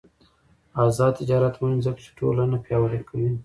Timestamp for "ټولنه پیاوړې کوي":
2.19-3.29